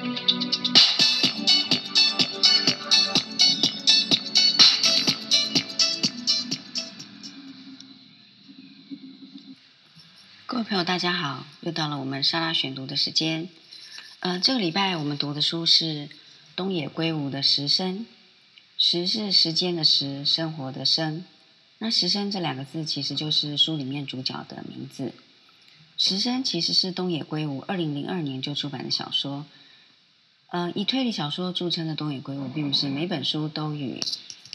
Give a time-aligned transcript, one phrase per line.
[0.00, 0.06] 各
[10.56, 13.50] 位朋友，大家好，又到了我们莎拉选读的时间。
[14.20, 16.08] 呃，这个礼拜我们读的书是
[16.56, 17.98] 东野圭吾的《时生》，
[18.78, 21.26] 时是时间的时，生活的生。
[21.76, 25.04] 那“时生”这两个字其实就是书里面主角的名字。
[25.98, 29.44] 《时生》其实是东野圭吾二零零二年就出版的小说。
[30.50, 34.00] 呃，以推理小说著称的东野圭吾，并不是每本书都与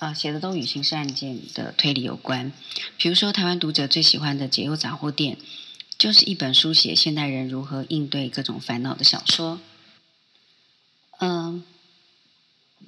[0.00, 2.52] 呃写的都与刑事案件的推理有关。
[2.98, 5.36] 比如说，台湾读者最喜欢的《解忧杂货店》。
[5.98, 9.60] 就是一本书写现代人如何应对各种烦恼的小说。
[11.20, 11.62] 嗯，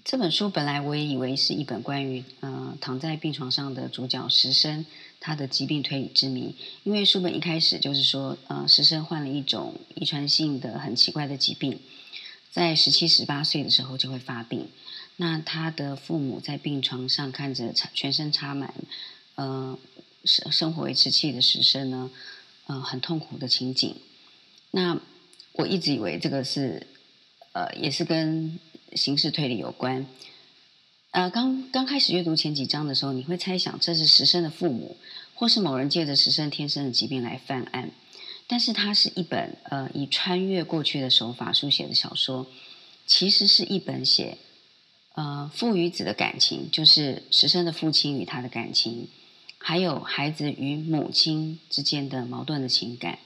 [0.05, 4.85] 这本书本来我也以为是一本关于嗯躺在病床上的主角石生
[5.21, 11.79] 他的疾病推理之谜，因为书本一开始就是说，呃，石生患了一种遗传性的很奇怪的疾病，
[12.55, 14.69] 在十七十八岁的时候就会发病。
[15.17, 18.73] 那他的父母在病床上看着全身插满
[19.35, 19.77] 呃
[20.25, 22.13] 生生活维持器的石生呢。
[22.69, 23.97] 嗯，很痛苦的情景。
[24.71, 25.01] 那
[25.53, 26.87] 我一直以为这个是，
[27.53, 28.59] 呃，也是跟
[28.95, 30.07] 刑事推理有关。
[31.11, 34.97] 呃，刚刚开始阅读前几章的时候，你会猜想这是石生的父母，
[35.35, 37.91] 或是某人借着石生天生的疾病来犯案。
[38.47, 42.47] 但是它是一本呃以穿越过去的手法书写的小说，
[43.07, 44.39] 其实是一本写
[45.15, 49.09] 呃父与子的感情，就是石生的父亲与他的感情。
[49.59, 53.19] 还有孩子与母亲之间的矛盾的情感，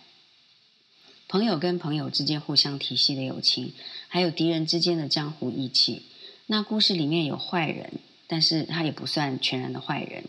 [1.26, 3.72] 朋友跟朋友之间互相提携的友情，
[4.06, 6.02] 还有敌人之间的江湖义气。
[6.46, 7.94] 那故事里面有坏人，
[8.28, 10.26] 但是他也不算全然的坏人。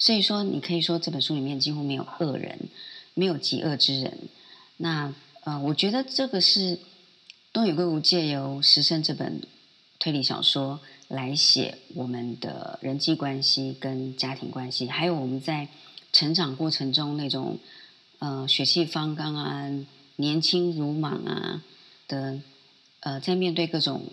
[0.00, 2.58] 所以说，你可以说这本书里面几乎没有恶人，
[3.14, 4.18] 没有极恶之人。
[4.76, 6.78] 那呃，我觉得这个是
[7.52, 9.42] 东野圭吾借由《石生》这本
[9.98, 10.80] 推理小说。
[11.08, 15.68] 来写我们的人际关系跟家庭关系，还有我们在
[16.10, 17.58] 成长过程中那种
[18.18, 19.68] 呃血气方刚啊、
[20.16, 21.62] 年轻鲁莽啊
[22.08, 22.40] 的
[23.00, 24.06] 呃，在面对各种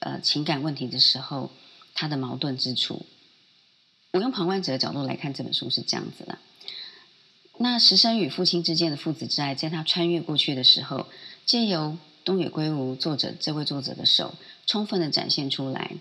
[0.00, 1.52] 呃情感问题的时候，
[1.94, 3.06] 他的矛盾之处。
[4.10, 6.38] 我用旁观者的角度来看这本书是这样子的。
[7.58, 11.06] 那石生与父亲之间的父子之爱，在他穿越过去的时候，
[11.46, 14.34] 借由东野圭吾作者这位作者的手，
[14.66, 15.92] 充分的展现出来。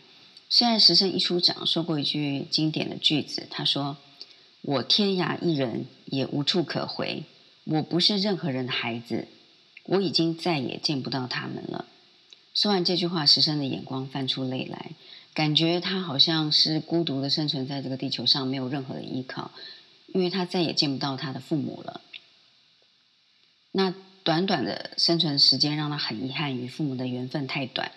[0.50, 3.97] 虽然石生一出场说过一句经典的句子，他说
[4.62, 7.24] ：“我天涯一人，也无处可回。
[7.66, 9.28] 我不是任何人的孩子，
[9.85, 11.85] 我已经再也见不到他们了。”
[12.53, 14.91] 说完这句话，石生的眼光泛出泪来，
[15.34, 19.52] 感觉他好像是孤独的生存在这个地球上，没有任何的依靠，
[20.13, 22.00] 因为他再也见不到他的父母了。
[23.72, 23.94] 那
[24.24, 27.91] 短短的生存时间，让他很遗憾，与父母的缘分太短。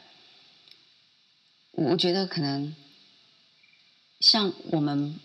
[1.73, 2.75] 我觉得可能
[4.19, 5.21] 像我们，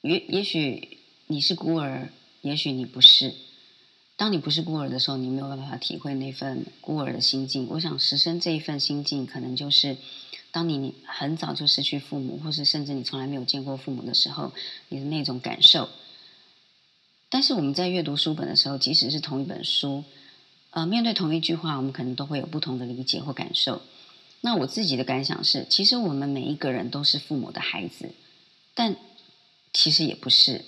[0.00, 2.10] 也也许你是孤儿，
[2.40, 3.34] 也许你不是。
[4.16, 7.66] 当你不是孤儿的时候，你没有办法体会那份孤儿的心境。
[7.70, 9.96] 我想，实生这一份心境，可能就是
[10.52, 14.52] 当你很早就失去父母，或是甚至你从来没有见过父母的时候，
[14.90, 15.88] 你的那种感受。
[17.28, 20.04] 但是我们在阅读书本的时候，即使是同一本书，
[20.70, 23.82] 呃，面对同一句话，我们可能都会有不同的理解或感受。
[24.42, 28.10] 那我自己的感想是，其实我们每一个人都是父母的孩子，
[28.74, 28.96] 但
[29.72, 30.64] 其实也不是，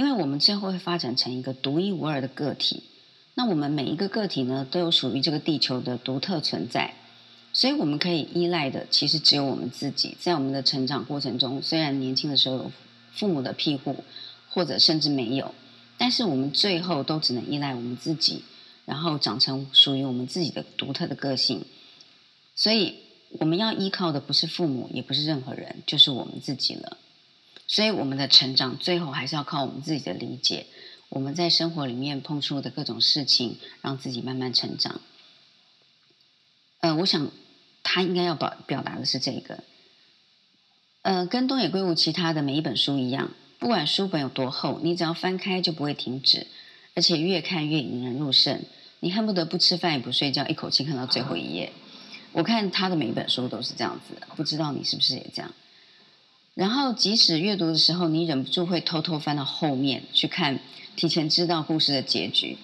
[0.00, 2.84] 因为我们最后会发展成一个独一无二的个体。
[3.34, 6.94] 那我们每一个个体呢，都有属于这个地球的独特存在，
[7.52, 10.16] 所以我们可以依赖的，其实只有我们自己。
[10.18, 12.72] 在我们的成长过程中，虽然年轻的时候有
[13.12, 14.02] 父母的庇护，
[14.48, 15.54] 或者甚至没有，
[15.98, 18.42] 但是我们最后都只能依赖我们自己，
[18.86, 21.66] 然后长成属于我们自己的独特的个性。
[22.56, 22.94] 所以
[23.32, 26.96] 我们要依靠的不是父母，也不是任何人，就是我们自己了。
[27.72, 30.66] 所以我们的成长最后还是要靠我们自己的理解，
[31.08, 35.00] 我们在生活里面碰触的各种事情，让自己慢慢成长。
[36.80, 37.30] 呃，我想
[37.84, 39.62] 他应该要表表达的是这个。
[41.02, 43.30] 呃，跟东野圭吾其他的每一本书一样，
[43.60, 46.48] 不管书本有多厚，你只要翻开就不会停止，
[46.96, 48.64] 而且越看越引人入胜，
[48.98, 51.72] 你恨不得不吃饭也不睡觉，一口气看到最后一页。
[52.32, 55.54] 我看他的每一本书都是这样子，不知道你是不是也这样？
[56.60, 60.60] 然后即使阅读的时候，你忍不住会偷偷翻到后面去看，
[60.94, 62.58] 提前知道故事的结局。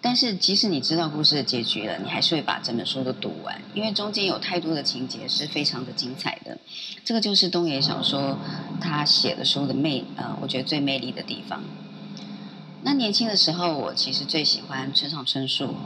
[0.00, 6.58] 但是即使你知道故事的结局了，你还是会把整本书都读完，因为中间有太多的情节是非常的精彩的。
[7.04, 8.36] 这个就是东野小说
[8.80, 11.62] 他写的书的魅，呃，我觉得最魅力的地方。
[12.82, 15.76] 那年轻的时候，我其实最喜欢村上春树。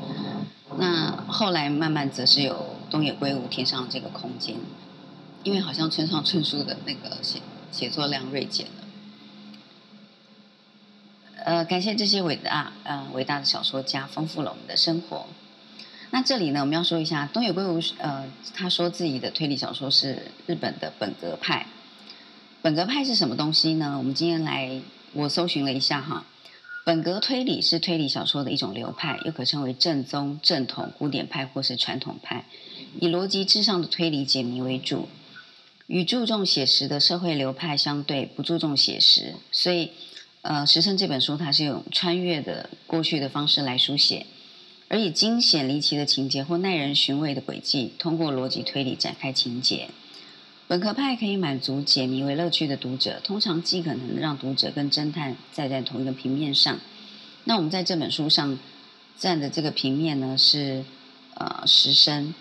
[0.78, 2.72] 那后来慢慢则是有。
[2.90, 4.54] 东野圭吾填上这个空间，
[5.44, 8.72] 因为好像村上春树的那个写写作量锐减了。
[11.44, 15.26] 呃，感谢这些伟大呃伟大的小说家，丰富了我们的生活。
[16.10, 18.24] 那这里呢，我们要说一下东野圭吾，呃，
[18.54, 21.66] 他说自己的推理小说是日本的本格派。
[22.62, 23.96] 本格派是什么东西呢？
[23.98, 24.80] 我们今天来，
[25.12, 26.24] 我搜寻了一下哈。
[26.84, 32.46] 本格推理是推理小说的一种流派，又可称为正宗、正统、古典派或是传统派，
[33.00, 35.08] 以逻辑至上的推理解谜为主，
[35.86, 39.34] 与注重写实的社会流派相对，不注重写实。
[39.52, 39.90] 所以，
[40.42, 44.26] 呃，《时辰》这本书它是用穿越的过去的方式来书写，
[44.88, 49.88] 而以惊险离奇的情节或耐人寻味的轨迹，通过逻辑推理展开情节。
[50.66, 56.80] 本科派可以满足解谜为乐趣的读者，通常尽可能让读者跟侦探站在同一个平面上。
[57.44, 58.58] 那我们在这本书上
[59.18, 60.82] 站的这个平面呢是
[61.34, 62.32] 呃十升，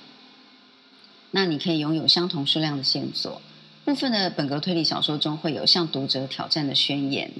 [1.36, 3.42] 那你可以拥有相同数量的线索。
[3.84, 7.32] 部分的本格推理小说中会有向读者挑战的宣言，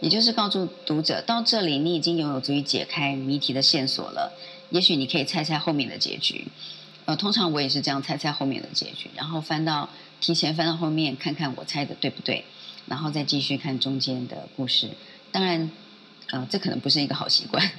[0.00, 4.32] 也就是告诉读者到这里你已经拥有足以解开谜题的线索了，
[4.70, 6.48] 也许你可以猜猜后面的结局。
[7.06, 9.88] 呃，通常我也是这样猜猜后面的结局，然后翻到。
[10.20, 12.44] 提前翻到后面看看我猜的对不对，
[12.86, 14.90] 然后再继续看中间的故事。
[15.30, 15.70] 当然，
[16.32, 17.70] 呃，这可能不是一个好习惯。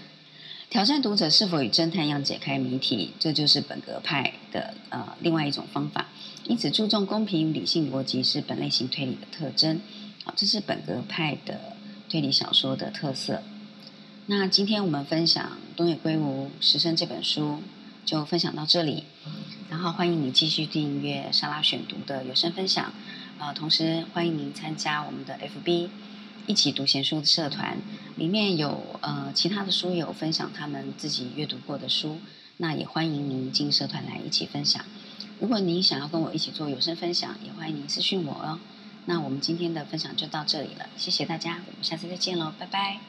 [0.70, 6.10] 挑战读者是否与侦探一样解开谜题，这就是本格派的呃另外一种方法。
[6.44, 9.82] 因此，注重公平理性逻辑是本类型推理的特征。
[10.24, 11.60] 好，这是本格派的
[12.08, 13.42] 推理小说的特色。
[14.28, 17.64] 那今天我们分享东野圭吾《时辰》这本书，
[18.06, 19.06] 就分享到这里。
[19.72, 22.94] 然后欢迎你继续订阅莎拉选读的有声分享，
[23.40, 25.90] 呃，同时欢迎您参加我们的 FB
[26.48, 27.78] 一起读闲书的社团，
[28.16, 32.18] 里面有呃其他的书友分享他们自己阅读过的书，
[32.58, 34.84] 那也欢迎您进社团来一起分享。
[35.40, 38.60] 如果您想要跟我一起做有声分享，也欢迎您私讯我哦。
[39.06, 43.09] 那我们今天的分享就到这里了，谢谢大家，我们下次再见喽，拜拜。